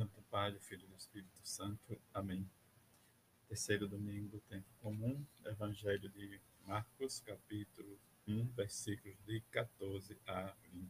[0.00, 2.00] nome do Pai, do Filho e do Espírito Santo.
[2.14, 2.48] Amém.
[3.46, 10.88] Terceiro domingo do tempo comum, Evangelho de Marcos, capítulo 1, versículos de 14 a 20.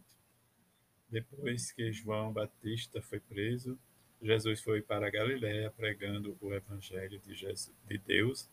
[1.08, 3.76] Depois que João Batista foi preso,
[4.22, 8.48] Jesus foi para a Galiléia pregando o Evangelho de, Jesus, de Deus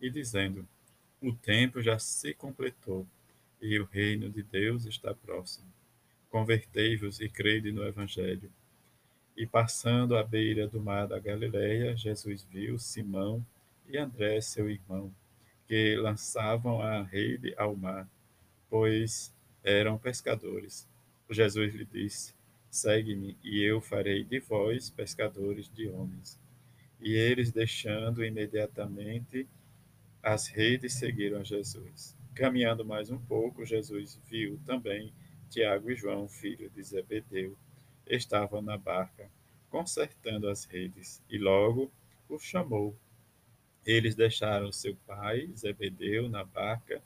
[0.00, 0.68] e dizendo:
[1.20, 3.06] O tempo já se completou
[3.60, 5.72] e o reino de Deus está próximo.
[6.30, 8.52] Convertei-vos e crede no Evangelho.
[9.40, 13.42] E passando à beira do mar da Galileia, Jesus viu Simão
[13.88, 15.10] e André, seu irmão,
[15.66, 18.06] que lançavam a rede ao mar,
[18.68, 20.86] pois eram pescadores.
[21.30, 22.34] Jesus lhe disse:
[22.70, 26.38] Segue-me, e eu farei de vós pescadores de homens.
[27.00, 29.48] E eles, deixando imediatamente
[30.22, 32.14] as redes, seguiram a Jesus.
[32.34, 35.10] Caminhando mais um pouco, Jesus viu também
[35.48, 37.56] Tiago e João, filho de Zebedeu,
[38.06, 39.30] estavam na barca,
[39.70, 41.90] consertando as redes, e logo
[42.28, 42.94] o chamou.
[43.86, 47.02] Eles deixaram seu pai, Zebedeu, na barca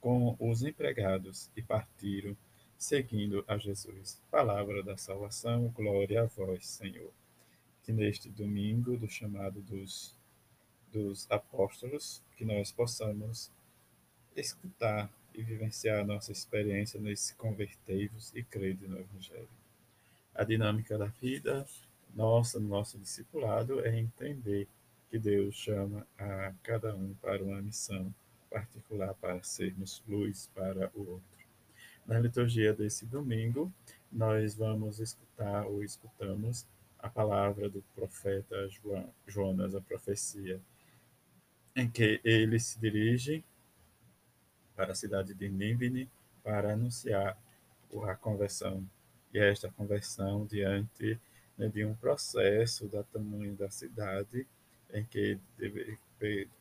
[0.00, 2.36] com os empregados e partiram,
[2.76, 4.20] seguindo a Jesus.
[4.30, 7.12] Palavra da salvação, glória a vós, Senhor.
[7.82, 10.14] Que neste domingo do chamado dos,
[10.92, 13.50] dos apóstolos, que nós possamos
[14.34, 19.60] escutar e vivenciar a nossa experiência nesse convertei-vos e crede no Evangelho
[20.34, 21.66] a dinâmica da vida
[22.14, 24.66] nossa, no nosso discipulado, é entender
[25.10, 28.14] que Deus chama a cada um para uma missão
[28.50, 31.40] particular, para sermos luz para o outro.
[32.06, 33.72] Na liturgia desse domingo,
[34.10, 36.66] nós vamos escutar ou escutamos
[36.98, 38.68] a palavra do profeta
[39.26, 40.60] Jonas, a profecia,
[41.74, 43.44] em que ele se dirige
[44.74, 46.08] para a cidade de Nínive
[46.42, 47.38] para anunciar
[48.08, 48.84] a conversão
[49.32, 51.18] e esta conversão diante
[51.60, 54.46] né, de um processo da tamanho da cidade
[54.94, 55.98] em que deve,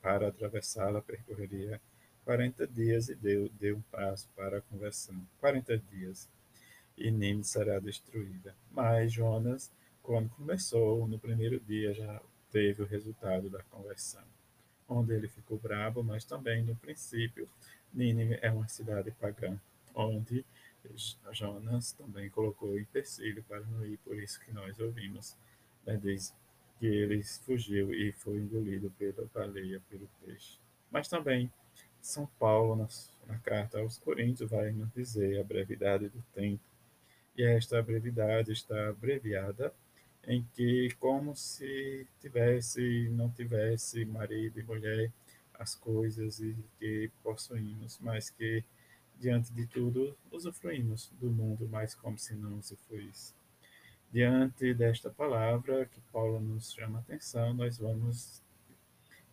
[0.01, 1.79] para atravessá-la percorreria
[2.25, 5.15] 40 dias e deu, deu um passo para a conversão.
[5.39, 6.27] 40 dias
[6.97, 8.53] e Nínive será destruída.
[8.71, 9.71] Mas Jonas,
[10.03, 12.21] quando começou, no primeiro dia já
[12.51, 14.23] teve o resultado da conversão,
[14.87, 17.47] onde ele ficou bravo, mas também no princípio
[17.93, 19.57] Nínive é uma cidade pagã,
[19.95, 20.45] onde
[21.31, 25.37] Jonas também colocou empecilho para não ir, por isso que nós ouvimos,
[25.85, 26.33] né, diz
[26.79, 30.57] que ele fugiu e foi engolido pela baleia, pelo peixe.
[30.89, 31.51] Mas também
[32.01, 32.87] São Paulo, na,
[33.27, 36.63] na carta aos Coríntios, vai nos dizer a brevidade do tempo.
[37.35, 39.73] E esta brevidade está abreviada
[40.25, 45.11] em que, como se tivesse, não tivesse marido e mulher,
[45.53, 48.63] as coisas e que possuímos, mas que
[49.19, 53.33] diante de tudo, usufruímos do mundo, mas como se não usufruísse.
[54.11, 58.41] Diante desta palavra que Paulo nos chama a atenção, nós vamos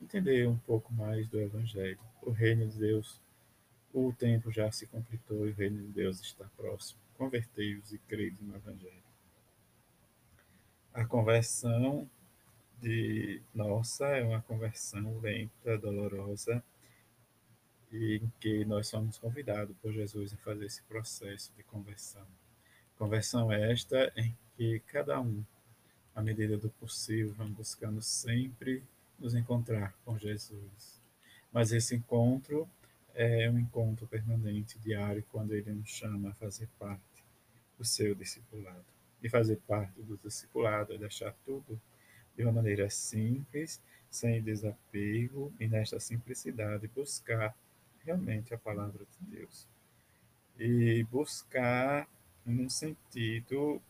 [0.02, 1.98] entender um pouco mais do Evangelho.
[2.20, 3.20] O reino de Deus,
[3.94, 7.00] o tempo já se completou e o reino de Deus está próximo.
[7.16, 9.06] Convertei-os e crede no Evangelho.
[10.92, 12.08] A conversão
[12.80, 16.62] de nossa é uma conversão lenta, dolorosa,
[17.96, 22.26] em que nós somos convidados por Jesus a fazer esse processo de conversão.
[22.98, 25.44] Conversão esta em que cada um,
[26.14, 28.82] à medida do possível, vamos buscando sempre
[29.18, 31.00] nos encontrar com Jesus.
[31.52, 32.68] Mas esse encontro
[33.14, 37.24] é um encontro permanente, diário, quando ele nos chama a fazer parte
[37.78, 38.84] do seu discipulado.
[39.22, 41.80] E fazer parte do discipulado é deixar tudo
[42.36, 43.80] de uma maneira simples,
[44.10, 47.56] sem desapego, e nesta simplicidade buscar
[48.06, 49.66] realmente a palavra de Deus.
[50.58, 52.08] E buscar
[52.46, 53.82] um sentido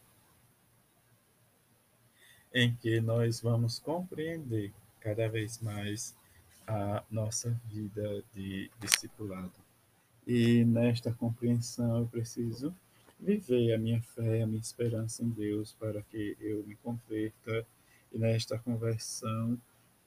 [2.53, 6.17] em que nós vamos compreender cada vez mais
[6.67, 9.53] a nossa vida de discipulado.
[10.27, 12.75] E nesta compreensão eu preciso
[13.21, 17.65] viver a minha fé, a minha esperança em Deus para que eu me converta.
[18.13, 19.61] E nesta conversão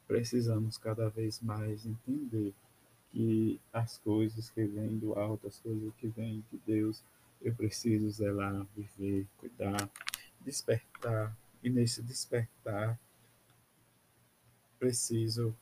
[0.07, 2.53] precisamos cada vez mais entender
[3.11, 7.03] que as coisas que vêm do alto, as coisas que vêm de Deus,
[7.41, 9.89] eu preciso zelar, viver, cuidar,
[10.41, 11.35] despertar.
[11.63, 12.97] E nesse despertar,
[14.77, 15.55] preciso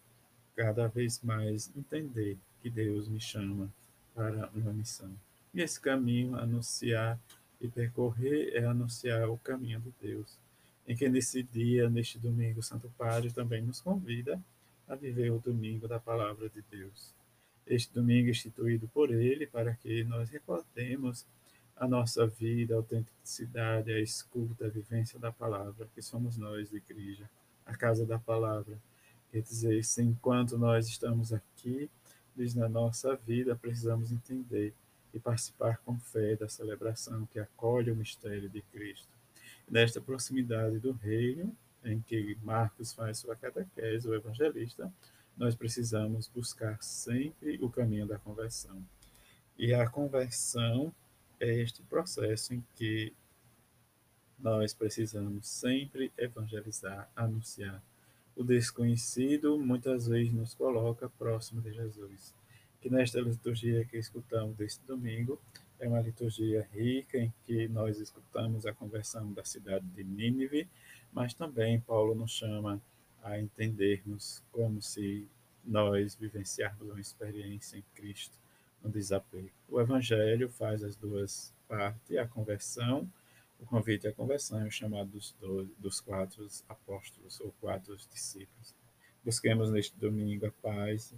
[0.56, 3.72] cada vez mais entender que Deus me chama
[4.14, 5.12] para uma missão.
[5.54, 7.20] E esse caminho, anunciar
[7.62, 10.38] e percorrer, é anunciar o caminho de Deus.
[10.88, 14.40] Em que nesse dia, neste domingo, Santo Padre também nos convida
[14.88, 17.14] a viver o domingo da palavra de Deus
[17.68, 21.26] este domingo instituído por ele, para que nós recordemos
[21.76, 27.30] a nossa vida, a autenticidade, a escuta, a vivência da palavra, que somos nós, igreja,
[27.66, 28.78] a casa da palavra.
[29.32, 31.90] Quer dizer, se enquanto nós estamos aqui,
[32.36, 34.74] diz na nossa vida, precisamos entender
[35.14, 39.10] e participar com fé da celebração que acolhe o mistério de Cristo.
[39.70, 44.92] Nesta proximidade do reino, em que Marcos faz sua catequese, o evangelista,
[45.38, 48.84] nós precisamos buscar sempre o caminho da conversão.
[49.58, 50.94] E a conversão
[51.40, 53.14] é este processo em que
[54.40, 57.82] nós precisamos sempre evangelizar, anunciar.
[58.36, 62.34] O desconhecido muitas vezes nos coloca próximo de Jesus.
[62.82, 65.40] Que nesta liturgia que escutamos deste domingo,
[65.80, 70.68] é uma liturgia rica em que nós escutamos a conversão da cidade de Nínive,
[71.12, 72.82] mas também Paulo nos chama
[73.28, 75.28] a entendermos como se
[75.64, 78.38] nós vivenciarmos uma experiência em Cristo
[78.82, 79.52] no desapego.
[79.68, 83.10] O Evangelho faz as duas partes, a conversão,
[83.60, 88.74] o convite à conversão e o chamado dos, dois, dos quatro apóstolos ou quatro discípulos.
[89.24, 91.14] Busquemos neste domingo a paz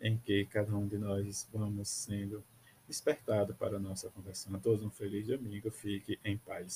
[0.00, 2.42] em que cada um de nós vamos sendo
[2.88, 4.54] despertado para a nossa conversão.
[4.54, 6.72] A todos um feliz domingo, fique em paz.